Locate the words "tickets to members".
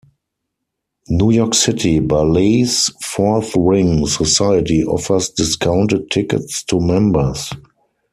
6.09-7.51